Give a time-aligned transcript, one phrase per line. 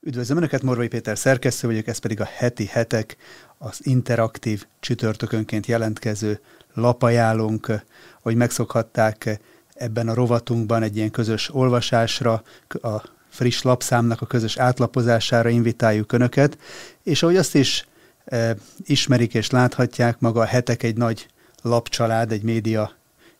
[0.00, 3.16] Üdvözlöm Önöket, Morvai Péter szerkesztő vagyok, ez pedig a heti hetek,
[3.58, 6.40] az interaktív csütörtökönként jelentkező
[6.74, 7.84] lapajálónk,
[8.20, 9.40] hogy megszokhatták
[9.74, 16.58] ebben a rovatunkban egy ilyen közös olvasásra, a friss lapszámnak a közös átlapozására invitáljuk Önöket,
[17.02, 17.86] és ahogy azt is
[18.24, 21.26] e, ismerik és láthatják, maga a hetek egy nagy
[21.62, 22.92] lapcsalád, egy média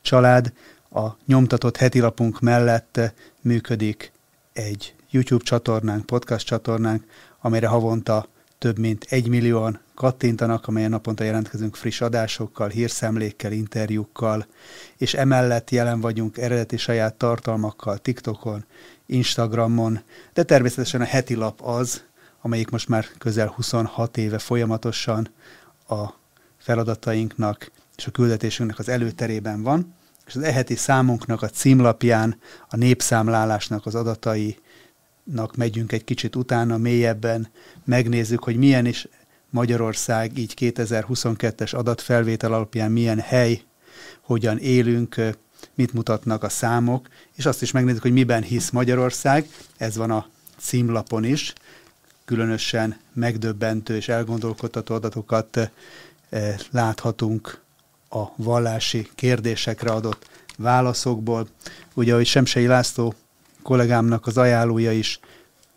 [0.03, 0.53] család,
[0.91, 3.01] a nyomtatott heti lapunk mellett
[3.41, 4.13] működik
[4.53, 7.05] egy YouTube csatornánk, podcast csatornánk,
[7.41, 8.27] amelyre havonta
[8.59, 14.47] több mint egy millióan kattintanak, amelyen naponta jelentkezünk friss adásokkal, hírszemlékkel, interjúkkal,
[14.97, 18.65] és emellett jelen vagyunk eredeti saját tartalmakkal TikTokon,
[19.07, 20.01] Instagramon,
[20.33, 22.03] de természetesen a heti lap az,
[22.41, 25.29] amelyik most már közel 26 éve folyamatosan
[25.89, 26.05] a
[26.59, 29.95] feladatainknak és a küldetésünknek az előterében van,
[30.27, 32.39] és az eheti számunknak a címlapján
[32.69, 34.57] a népszámlálásnak az adatai
[35.57, 37.49] megyünk egy kicsit utána, mélyebben,
[37.85, 39.09] megnézzük, hogy milyen is
[39.51, 43.63] Magyarország így 2022-es adatfelvétel alapján milyen hely,
[44.21, 45.21] hogyan élünk,
[45.75, 50.27] mit mutatnak a számok, és azt is megnézzük, hogy miben hisz Magyarország, ez van a
[50.59, 51.53] címlapon is,
[52.25, 55.71] különösen megdöbbentő és elgondolkodtató adatokat
[56.71, 57.61] láthatunk
[58.09, 61.49] a vallási kérdésekre adott válaszokból.
[61.95, 63.15] Ugye, ahogy Semsei László
[63.67, 65.21] kollégámnak az ajánlója is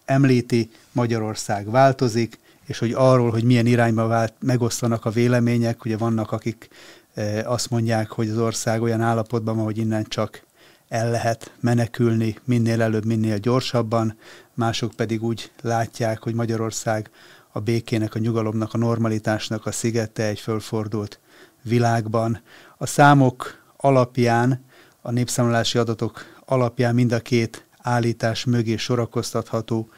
[0.06, 6.31] említi, Magyarország változik, és hogy arról, hogy milyen irányba vált, megoszlanak a vélemények, ugye vannak,
[6.31, 6.70] akik
[7.14, 10.44] e, azt mondják, hogy az ország olyan állapotban van, hogy innen csak
[10.90, 14.18] el lehet menekülni minél előbb, minél gyorsabban,
[14.53, 17.09] mások pedig úgy látják, hogy Magyarország
[17.52, 21.20] a békének, a nyugalomnak, a normalitásnak a szigete egy fölfordult
[21.62, 22.42] világban.
[22.78, 24.66] A számok alapján,
[25.02, 29.89] a népszámlálási adatok alapján mind a két állítás mögé sorakoztatható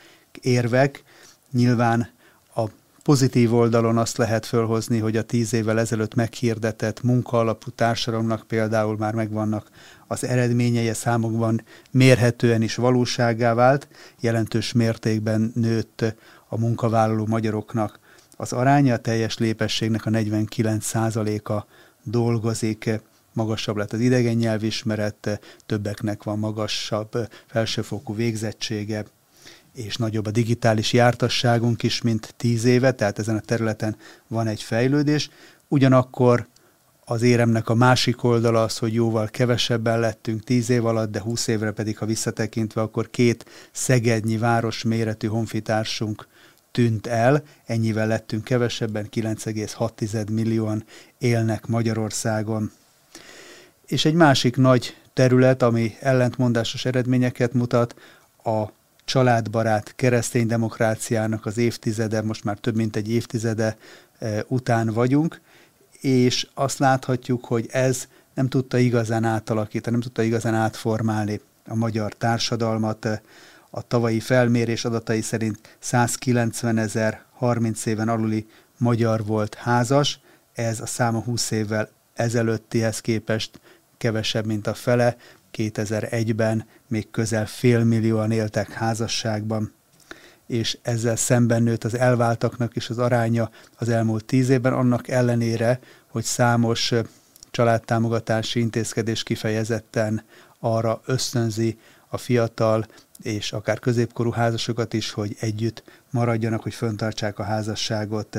[0.42, 1.04] érvek.
[1.52, 2.10] Nyilván
[2.56, 2.64] a
[3.04, 9.14] pozitív oldalon azt lehet fölhozni, hogy a tíz évvel ezelőtt meghirdetett munkaalapú társadalomnak például már
[9.14, 9.70] megvannak
[10.08, 13.88] az eredményei, számokban mérhetően is valóságá vált,
[14.20, 16.04] jelentős mértékben nőtt
[16.48, 18.00] a munkavállaló magyaroknak
[18.38, 21.66] az aránya, a teljes lépességnek a 49%-a
[22.04, 23.02] dolgozik
[23.34, 29.06] magasabb lett az idegen nyelvismerete, többeknek van magasabb felsőfokú végzettsége,
[29.74, 33.96] és nagyobb a digitális jártasságunk is, mint tíz éve, tehát ezen a területen
[34.28, 35.30] van egy fejlődés.
[35.68, 36.48] Ugyanakkor
[37.06, 41.48] az éremnek a másik oldala az, hogy jóval kevesebben lettünk tíz év alatt, de húsz
[41.48, 46.28] évre pedig, ha visszatekintve, akkor két szegednyi város méretű honfitársunk
[46.72, 50.84] tűnt el, ennyivel lettünk kevesebben, 9,6 millióan
[51.18, 52.72] élnek Magyarországon
[53.92, 57.96] és egy másik nagy terület, ami ellentmondásos eredményeket mutat,
[58.44, 58.64] a
[59.06, 63.78] családbarát keresztény demokráciának az évtizede, most már több mint egy évtizede
[64.20, 65.42] e, után vagyunk,
[66.02, 72.14] és azt láthatjuk, hogy ez nem tudta igazán átalakítani, nem tudta igazán átformálni a magyar
[72.14, 73.22] társadalmat.
[73.70, 78.48] A tavalyi felmérés adatai szerint 190 ezer 30 éven aluli
[78.78, 80.20] magyar volt házas,
[80.54, 83.60] ez a száma 20 évvel ezelőttihez képest
[84.02, 85.16] kevesebb, mint a fele.
[85.58, 89.74] 2001-ben még közel félmillióan éltek házasságban,
[90.48, 95.80] és ezzel szemben nőtt az elváltaknak is az aránya az elmúlt tíz évben, annak ellenére,
[96.08, 96.94] hogy számos
[97.52, 100.24] családtámogatási intézkedés kifejezetten
[100.60, 102.86] arra ösztönzi a fiatal
[103.22, 108.38] és akár középkorú házasokat is, hogy együtt maradjanak, hogy föntartsák a házasságot.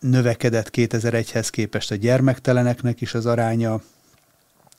[0.00, 3.80] Növekedett 2001-hez képest a gyermekteleneknek is az aránya,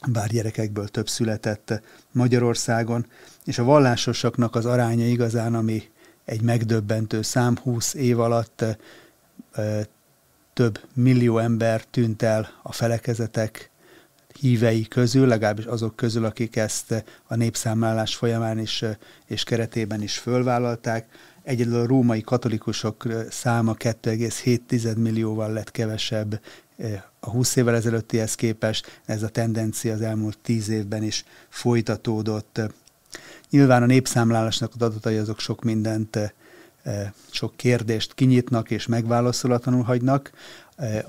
[0.05, 1.81] bár gyerekekből több született
[2.11, 3.05] Magyarországon,
[3.45, 5.83] és a vallásosaknak az aránya igazán, ami
[6.25, 8.65] egy megdöbbentő szám, 20 év alatt
[10.53, 13.71] több millió ember tűnt el a felekezetek
[14.39, 18.83] hívei közül, legalábbis azok közül, akik ezt a népszámlálás folyamán is
[19.25, 21.05] és keretében is fölvállalták.
[21.47, 26.41] Egyedül a római katolikusok száma 2,7 millióval lett kevesebb
[27.19, 32.61] a 20 évvel ezelőttihez képest ez a tendencia az elmúlt 10 évben is folytatódott.
[33.49, 36.33] Nyilván a népszámlálásnak az adatai azok sok mindent,
[37.31, 40.31] sok kérdést kinyitnak és megválaszolatlanul hagynak.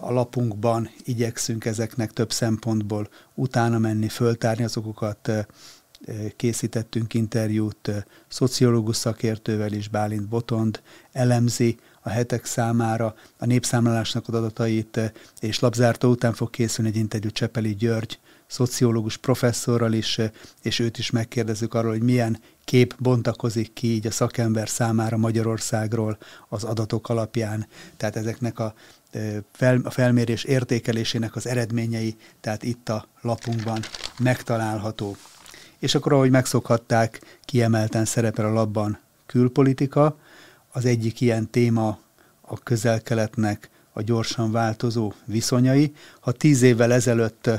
[0.00, 5.30] A lapunkban igyekszünk ezeknek több szempontból utána menni, föltárni azokat,
[6.36, 7.90] készítettünk interjút
[8.28, 16.10] szociológus szakértővel is, Bálint Botond elemzi a hetek számára a népszámlálásnak az adatait, és labzártó
[16.10, 20.20] után fog készülni egy interjú Csepeli György szociológus professzorral is,
[20.62, 26.18] és őt is megkérdezzük arról, hogy milyen kép bontakozik ki így a szakember számára Magyarországról
[26.48, 27.66] az adatok alapján.
[27.96, 28.74] Tehát ezeknek a,
[29.82, 33.80] a felmérés értékelésének az eredményei, tehát itt a lapunkban
[34.18, 35.16] megtalálható.
[35.78, 40.18] És akkor, ahogy megszokhatták, kiemelten szerepel a labban külpolitika.
[40.72, 41.98] Az egyik ilyen téma
[42.40, 45.92] a közel-keletnek a gyorsan változó viszonyai.
[46.20, 47.50] Ha tíz évvel ezelőtt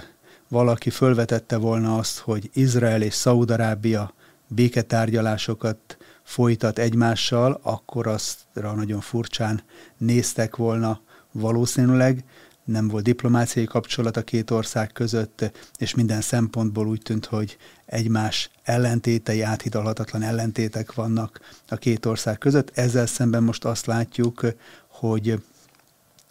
[0.48, 4.14] valaki fölvetette volna azt, hogy Izrael és Szaudarábia
[4.48, 9.62] béketárgyalásokat folytat egymással, akkor aztra nagyon furcsán
[9.98, 11.00] néztek volna
[11.32, 12.24] valószínűleg.
[12.64, 18.50] Nem volt diplomáciai kapcsolat a két ország között, és minden szempontból úgy tűnt, hogy egymás
[18.64, 22.72] ellentétei, áthidalhatatlan ellentétek vannak a két ország között.
[22.74, 24.46] Ezzel szemben most azt látjuk,
[24.88, 25.44] hogy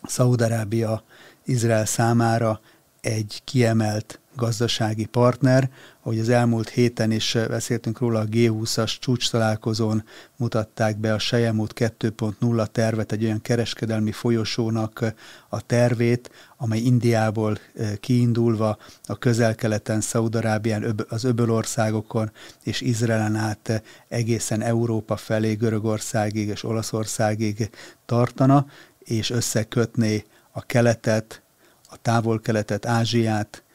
[0.03, 1.03] Szaudarábia
[1.45, 2.61] Izrael számára
[3.01, 5.71] egy kiemelt gazdasági partner.
[6.03, 10.05] Ahogy az elmúlt héten is beszéltünk róla, a G20-as csúcs találkozón
[10.37, 15.15] mutatták be a Sejemút 2.0 tervet, egy olyan kereskedelmi folyosónak
[15.49, 22.31] a tervét, amely Indiából eh, kiindulva a közel-keleten, Szaudarábián, az öbölországokon
[22.63, 27.71] és Izraelen át eh, egészen Európa felé, Görögországig és Olaszországig
[28.07, 28.67] tartana,
[28.99, 31.43] és összekötné a keletet,
[31.91, 33.68] a távol-keletet, Ázsiát, eh,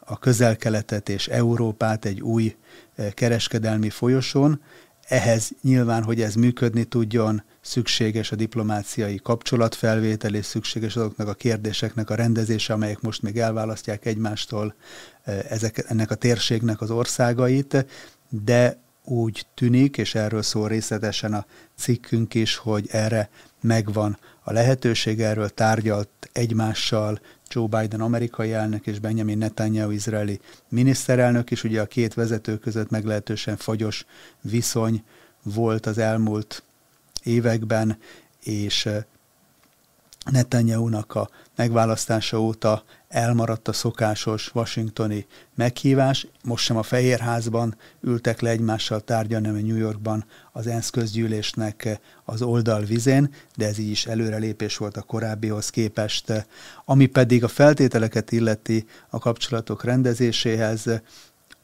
[0.00, 2.56] a közel-keletet és Európát egy új
[2.94, 4.60] eh, kereskedelmi folyosón.
[5.08, 12.10] Ehhez nyilván, hogy ez működni tudjon, szükséges a diplomáciai kapcsolatfelvétel, és szükséges azoknak a kérdéseknek
[12.10, 14.74] a rendezése, amelyek most még elválasztják egymástól
[15.22, 17.86] eh, ezek, ennek a térségnek az országait,
[18.28, 18.78] de
[19.10, 21.46] úgy tűnik, és erről szól részletesen a
[21.76, 28.98] cikkünk is, hogy erre megvan a lehetőség, erről tárgyalt egymással Joe Biden amerikai elnök és
[28.98, 34.04] Benjamin Netanyahu izraeli miniszterelnök is, ugye a két vezető között meglehetősen fagyos
[34.40, 35.04] viszony
[35.42, 36.62] volt az elmúlt
[37.22, 37.98] években,
[38.42, 38.88] és
[40.30, 46.26] Netanyahu-nak a megválasztása óta elmaradt a szokásos washingtoni meghívás.
[46.44, 52.42] Most sem a Fehérházban ültek le egymással tárgyalni, hanem New Yorkban az ENSZ közgyűlésnek az
[52.42, 56.46] oldalvizén, de ez így is előrelépés volt a korábbihoz képest.
[56.84, 60.84] Ami pedig a feltételeket illeti a kapcsolatok rendezéséhez,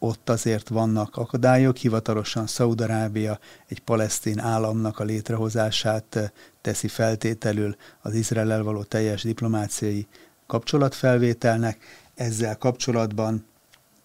[0.05, 8.63] ott azért vannak akadályok, hivatalosan Szaudarábia egy palesztin államnak a létrehozását teszi feltételül az Izrael
[8.63, 10.07] való teljes diplomáciai
[10.47, 11.79] kapcsolatfelvételnek.
[12.15, 13.45] Ezzel kapcsolatban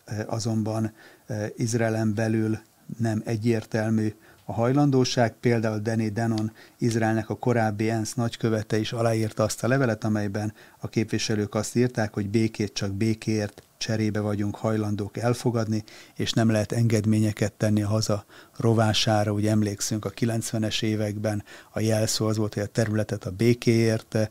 [0.06, 0.94] e, azonban
[1.28, 2.60] e, Izraelen belül
[2.98, 4.14] nem egyértelmű
[4.46, 5.34] a hajlandóság.
[5.40, 10.88] Például Danny Denon, Izraelnek a korábbi ENSZ nagykövete is aláírta azt a levelet, amelyben a
[10.88, 15.84] képviselők azt írták, hogy békét csak békéért cserébe vagyunk hajlandók elfogadni,
[16.16, 18.26] és nem lehet engedményeket tenni a haza
[18.58, 19.32] rovására.
[19.32, 24.30] Úgy emlékszünk a 90-es években a jelszó az volt, hogy a területet a békéért,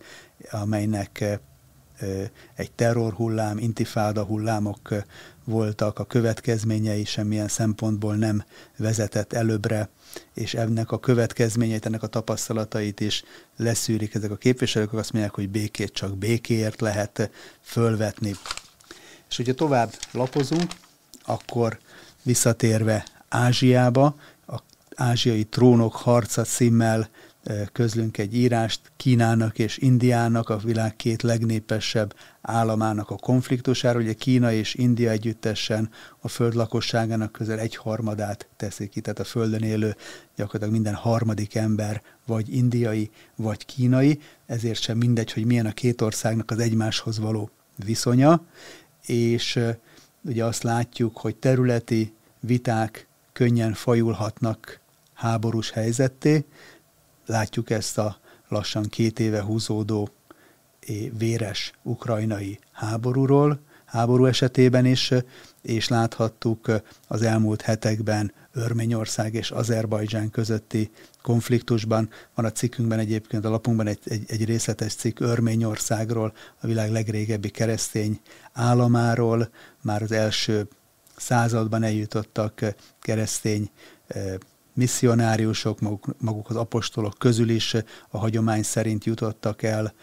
[0.50, 1.40] amelynek
[2.54, 4.94] egy terrorhullám, intifáda hullámok
[5.44, 8.44] voltak, a következményei semmilyen szempontból nem
[8.76, 9.88] vezetett előbbre,
[10.34, 13.22] és ennek a következményeit, ennek a tapasztalatait is
[13.56, 17.30] leszűrik ezek a képviselők, azt mondják, hogy békét csak békéért lehet
[17.60, 18.34] fölvetni.
[19.28, 20.72] És hogyha tovább lapozunk,
[21.24, 21.78] akkor
[22.22, 24.14] visszatérve Ázsiába,
[24.46, 24.58] a
[24.94, 27.08] ázsiai trónok harca címmel
[27.72, 34.02] közlünk egy írást Kínának és Indiának, a világ két legnépesebb államának a konfliktusáról.
[34.02, 39.24] Ugye Kína és India együttesen a föld lakosságának közel egy harmadát teszik ki, tehát a
[39.24, 39.96] földön élő
[40.36, 46.00] gyakorlatilag minden harmadik ember vagy indiai, vagy kínai, ezért sem mindegy, hogy milyen a két
[46.00, 47.50] országnak az egymáshoz való
[47.84, 48.42] viszonya,
[49.08, 49.60] és
[50.22, 54.80] ugye azt látjuk, hogy területi viták könnyen fajulhatnak
[55.14, 56.44] háborús helyzetté,
[57.28, 60.08] Látjuk ezt a lassan két éve húzódó
[61.18, 65.12] véres ukrajnai háborúról, háború esetében is,
[65.62, 66.72] és láthattuk
[67.06, 70.90] az elmúlt hetekben Örményország és Azerbajdzsán közötti
[71.22, 72.08] konfliktusban.
[72.34, 77.50] Van a cikkünkben egyébként a lapunkban egy, egy, egy részletes cikk Örményországról, a világ legrégebbi
[77.50, 78.20] keresztény
[78.52, 79.48] államáról.
[79.82, 80.68] Már az első
[81.16, 82.60] században eljutottak
[83.00, 83.70] keresztény
[84.72, 87.74] misszionáriusok, maguk, maguk az apostolok közül is
[88.08, 89.94] a hagyomány szerint jutottak el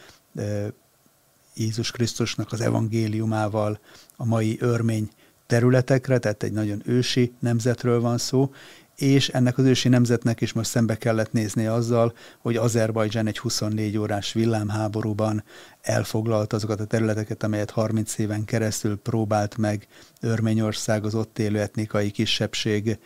[1.56, 3.80] Jézus Krisztusnak az evangéliumával
[4.16, 5.10] a mai örmény
[5.48, 8.52] területekre, tehát egy nagyon ősi nemzetről van szó,
[8.96, 13.98] és ennek az ősi nemzetnek is most szembe kellett nézni azzal, hogy Azerbajdzsán egy 24
[13.98, 15.44] órás villámháborúban
[15.82, 19.88] elfoglalt azokat a területeket, amelyet 30 éven keresztül próbált meg
[20.22, 23.00] Örményország az ott élő etnikai kisebbség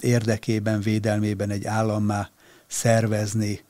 [0.00, 2.30] érdekében, védelmében egy állammá
[2.66, 3.60] szervezni.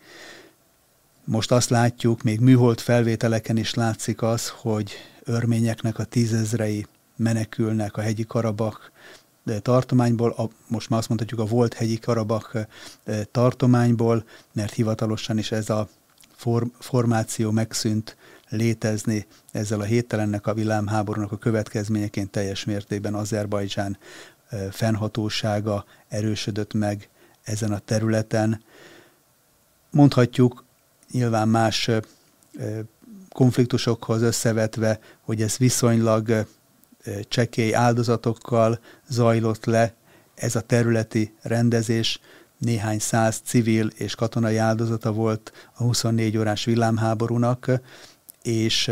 [1.25, 4.93] Most azt látjuk, még műhold felvételeken is látszik az, hogy
[5.25, 6.87] örményeknek a tízezrei
[7.17, 8.93] menekülnek a hegyi Karabak
[9.63, 12.67] tartományból, a, most már azt mondhatjuk a volt hegyi Karabak
[13.31, 15.89] tartományból, mert hivatalosan is ez a
[16.37, 18.17] form, formáció megszűnt
[18.49, 23.99] létezni ezzel a héttelennek a világháborúnak a következményeként teljes mértékben Azerbajdzsán
[24.71, 27.09] fennhatósága erősödött meg
[27.43, 28.63] ezen a területen.
[29.91, 30.65] Mondhatjuk
[31.13, 31.91] nyilván más
[33.33, 36.47] konfliktusokhoz összevetve, hogy ez viszonylag
[37.29, 38.79] csekély áldozatokkal
[39.09, 39.95] zajlott le
[40.35, 42.21] ez a területi rendezés,
[42.59, 47.71] néhány száz civil és katonai áldozata volt a 24 órás villámháborúnak,
[48.43, 48.91] és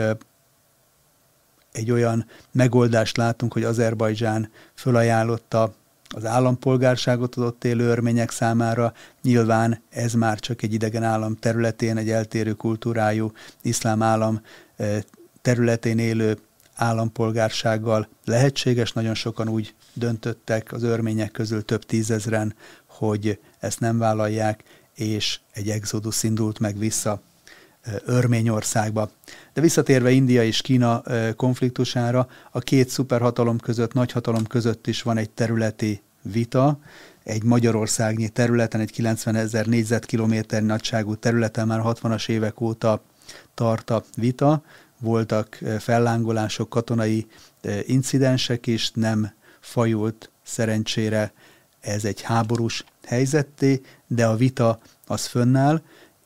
[1.72, 5.74] egy olyan megoldást látunk, hogy Azerbajdzsán fölajánlotta
[6.14, 8.92] az állampolgárságot az ott élő örmények számára.
[9.22, 14.40] Nyilván ez már csak egy idegen állam területén, egy eltérő kultúrájú iszlám állam
[15.42, 16.38] területén élő
[16.74, 18.92] állampolgársággal lehetséges.
[18.92, 22.54] Nagyon sokan úgy döntöttek az örmények közül több tízezren,
[22.86, 24.62] hogy ezt nem vállalják,
[24.94, 27.22] és egy exodus indult meg vissza
[28.04, 29.10] Örményországba.
[29.52, 31.02] De visszatérve India és Kína
[31.36, 36.78] konfliktusára, a két szuperhatalom között, nagyhatalom között is van egy területi vita,
[37.24, 43.02] egy Magyarországnyi területen, egy 90 ezer négyzetkilométer nagyságú területen már 60-as évek óta
[43.54, 44.62] tart a vita,
[44.98, 47.26] voltak fellángolások, katonai
[47.86, 51.32] incidensek is, nem fajult szerencsére
[51.80, 55.82] ez egy háborús helyzetté, de a vita az fönnáll,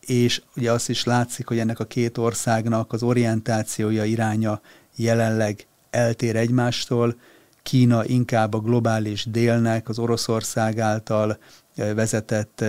[0.07, 4.61] és ugye azt is látszik, hogy ennek a két országnak az orientációja, iránya
[4.97, 7.17] jelenleg eltér egymástól.
[7.63, 11.39] Kína inkább a globális délnek, az Oroszország által
[11.75, 12.65] vezetett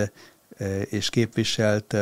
[0.84, 1.96] és képviselt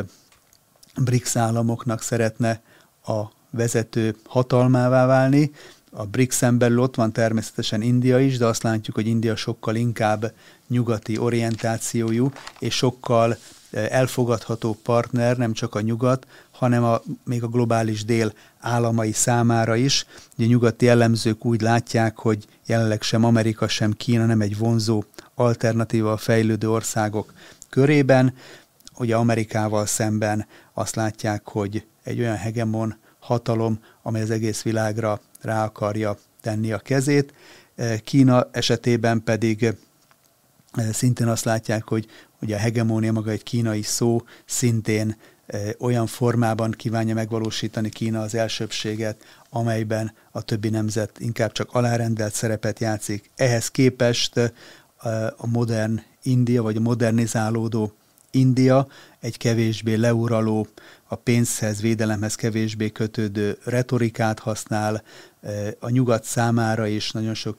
[0.97, 2.63] BRICS államoknak szeretne
[3.07, 5.51] a vezető hatalmává válni.
[5.91, 10.33] A BRICS-en belül ott van természetesen India is, de azt látjuk, hogy India sokkal inkább
[10.69, 13.37] nyugati orientációjú, és sokkal
[13.75, 20.07] elfogadható partner nem csak a nyugat, hanem a, még a globális dél államai számára is.
[20.37, 25.05] Ugye nyugati jellemzők úgy látják, hogy jelenleg sem Amerika, sem Kína nem egy vonzó
[25.35, 27.33] alternatíva a fejlődő országok
[27.71, 28.35] körében.
[28.99, 35.65] Ugye Amerikával szemben azt látják, hogy egy olyan hegemon hatalom, amely az egész világra rá
[35.65, 37.35] akarja tenni a kezét.
[38.05, 39.75] Kína esetében pedig
[40.93, 42.07] szintén azt látják, hogy
[42.41, 45.17] ugye a hegemónia maga egy kínai szó, szintén
[45.79, 49.17] olyan formában kívánja megvalósítani Kína az elsőbséget,
[49.51, 53.31] amelyben a többi nemzet inkább csak alárendelt szerepet játszik.
[53.37, 54.53] Ehhez képest
[55.37, 57.93] a modern India, vagy a modernizálódó
[58.35, 58.87] India
[59.21, 60.67] egy kevésbé leuraló,
[61.05, 65.03] a pénzhez, védelemhez kevésbé kötődő retorikát használ,
[65.79, 67.59] a nyugat számára is, nagyon sok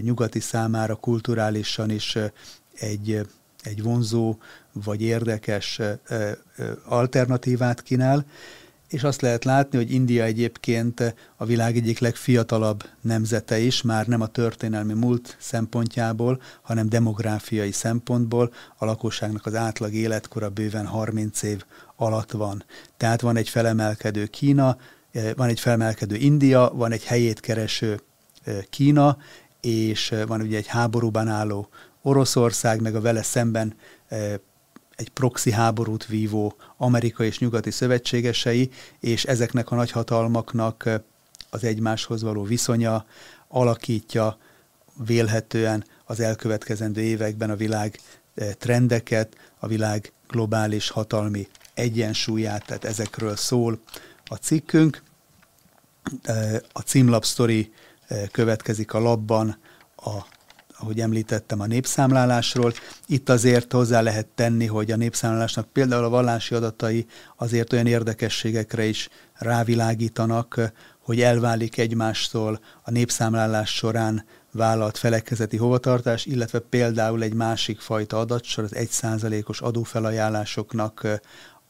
[0.00, 2.18] nyugati számára kulturálisan is
[2.74, 3.20] egy,
[3.62, 4.36] egy vonzó
[4.72, 5.80] vagy érdekes
[6.84, 8.26] alternatívát kínál,
[8.92, 14.20] és azt lehet látni, hogy India egyébként a világ egyik legfiatalabb nemzete is, már nem
[14.20, 21.64] a történelmi múlt szempontjából, hanem demográfiai szempontból a lakosságnak az átlag életkora bőven 30 év
[21.96, 22.64] alatt van.
[22.96, 24.76] Tehát van egy felemelkedő Kína,
[25.36, 28.00] van egy felemelkedő India, van egy helyét kereső
[28.70, 29.16] Kína,
[29.60, 31.68] és van ugye egy háborúban álló
[32.02, 33.74] Oroszország, meg a vele szemben
[35.02, 40.88] egy proxy háborút vívó Amerika és nyugati szövetségesei, és ezeknek a nagyhatalmaknak
[41.50, 43.04] az egymáshoz való viszonya
[43.48, 44.38] alakítja
[45.06, 48.00] vélhetően az elkövetkezendő években a világ
[48.58, 53.80] trendeket, a világ globális hatalmi egyensúlyát, tehát ezekről szól
[54.24, 55.02] a cikkünk.
[56.72, 57.72] A címlap sztori
[58.30, 59.58] következik a labban
[59.96, 60.26] a
[60.82, 62.72] ahogy említettem, a népszámlálásról.
[63.06, 68.84] Itt azért hozzá lehet tenni, hogy a népszámlálásnak például a vallási adatai azért olyan érdekességekre
[68.84, 77.80] is rávilágítanak, hogy elválik egymástól a népszámlálás során vállalt felekezeti hovatartás, illetve például egy másik
[77.80, 81.20] fajta adatsor, az egyszázalékos adófelajánlásoknak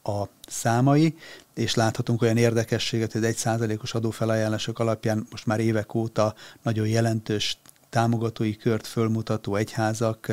[0.03, 1.15] a számai,
[1.55, 7.57] és láthatunk olyan érdekességet, hogy egy százalékos adófelajánlások alapján most már évek óta nagyon jelentős
[7.93, 10.27] támogatói kört fölmutató egyházak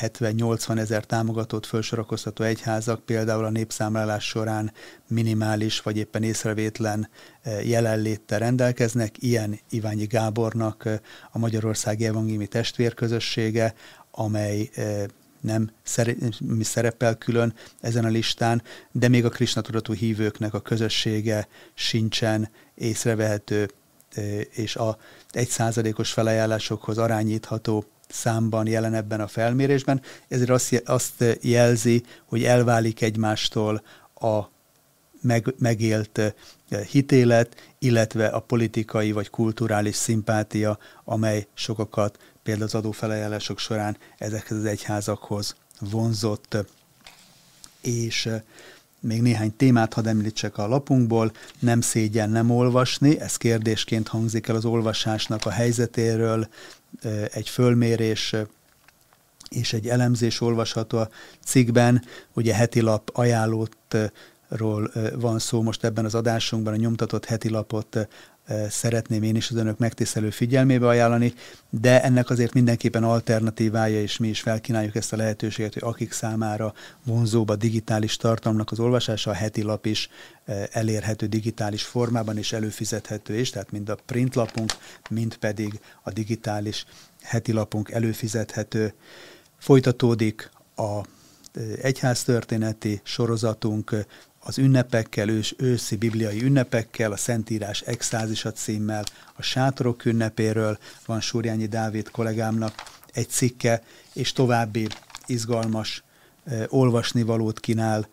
[0.00, 4.72] 70-80 ezer támogatót felsorakoztató egyházak például a népszámlálás során
[5.06, 7.08] minimális vagy éppen észrevétlen
[7.62, 9.22] jelenléttel rendelkeznek.
[9.22, 10.88] Ilyen Iványi Gábornak
[11.30, 13.74] a Magyarországi Evangéliumi Testvérközössége,
[14.10, 14.70] amely
[15.40, 15.70] nem
[16.60, 18.62] szerepel külön ezen a listán,
[18.92, 23.68] de még a Krishna tudatú hívőknek a közössége sincsen észrevehető,
[24.50, 24.98] és a
[25.30, 33.02] egy százalékos felajánlásokhoz arányítható számban jelen ebben a felmérésben, ezért azt, azt jelzi, hogy elválik
[33.02, 33.82] egymástól
[34.14, 34.40] a
[35.20, 36.34] meg, megélt
[36.90, 44.64] hitélet, illetve a politikai vagy kulturális szimpátia, amely sokakat például az adófelajánlások során ezekhez az
[44.64, 46.56] egyházakhoz vonzott.
[47.80, 48.28] És
[49.00, 51.32] még néhány témát hadd említsek a lapunkból.
[51.58, 56.48] Nem szégyen nem olvasni, ez kérdésként hangzik el az olvasásnak a helyzetéről,
[57.32, 58.34] egy fölmérés
[59.48, 61.08] és egy elemzés olvasható a
[61.44, 62.04] cikkben.
[62.32, 63.10] Ugye heti lap
[64.48, 64.90] ajánlótról
[65.20, 68.08] van szó most ebben az adásunkban, a nyomtatott heti lapot
[68.68, 71.34] szeretném én is az önök megtisztelő figyelmébe ajánlani,
[71.70, 76.74] de ennek azért mindenképpen alternatívája, és mi is felkínáljuk ezt a lehetőséget, hogy akik számára
[77.04, 80.08] vonzóbb a digitális tartalomnak az olvasása, a heti lap is
[80.70, 84.72] elérhető digitális formában, és előfizethető is, tehát mind a printlapunk,
[85.10, 86.84] mind pedig a digitális
[87.22, 88.94] heti lapunk előfizethető.
[89.58, 91.00] Folytatódik a
[91.82, 94.06] egyháztörténeti sorozatunk
[94.48, 101.66] az ünnepekkel, ős, őszi bibliai ünnepekkel, a Szentírás extázisa címmel, a sátorok ünnepéről van Súrjányi
[101.66, 102.72] Dávid kollégámnak
[103.12, 104.86] egy cikke, és további
[105.26, 106.02] izgalmas
[106.44, 108.08] e, olvasnivalót kínál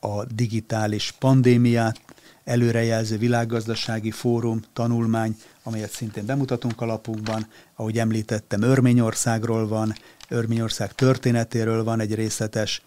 [0.00, 2.00] a digitális pandémiát,
[2.44, 7.46] előrejelző világgazdasági fórum, tanulmány, amelyet szintén bemutatunk a lapunkban.
[7.74, 9.94] Ahogy említettem, Örményországról van,
[10.28, 12.82] Örményország történetéről van egy részletes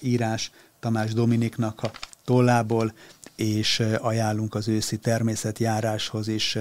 [0.00, 1.90] írás, Tamás Dominiknak a
[2.24, 2.94] tollából,
[3.36, 6.58] és ajánlunk az őszi természetjáráshoz is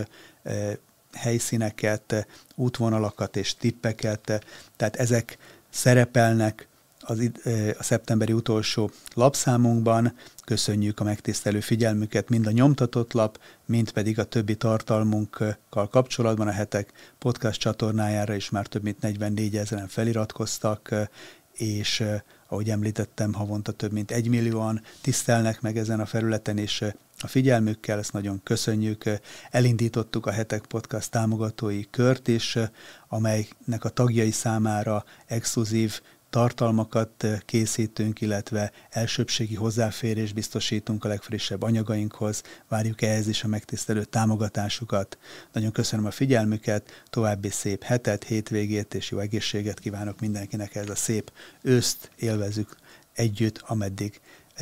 [1.13, 5.38] helyszíneket, útvonalakat és tippeket, tehát ezek
[5.70, 6.67] szerepelnek
[7.00, 7.32] az,
[7.77, 10.13] a szeptemberi utolsó lapszámunkban.
[10.46, 16.48] Köszönjük a megtisztelő figyelmüket mind a nyomtatott lap, mind pedig a többi tartalmunkkal kapcsolatban.
[16.48, 20.96] A hetek podcast csatornájára is már több mint 44 ezeren feliratkoztak,
[21.53, 22.03] és
[22.48, 26.86] ahogy említettem, havonta több mint egy millióan tisztelnek meg ezen a felületen, és
[27.20, 29.03] a figyelmükkel, ezt nagyon köszönjük.
[29.51, 32.58] Elindítottuk a Hetek Podcast támogatói kört is,
[33.08, 36.01] amelynek a tagjai számára exkluzív
[36.33, 42.43] tartalmakat készítünk, illetve elsőbségi hozzáférés biztosítunk a legfrissebb anyagainkhoz.
[42.67, 45.17] Várjuk ehhez is a megtisztelő támogatásukat.
[45.51, 50.96] Nagyon köszönöm a figyelmüket, további szép hetet, hétvégét és jó egészséget kívánok mindenkinek ez a
[50.96, 52.75] szép őszt élvezük
[53.13, 54.22] együtt, ameddig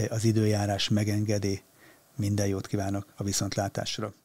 [0.09, 1.61] az időjárás megengedi.
[2.15, 4.20] Minden jót kívánok a viszontlátásra!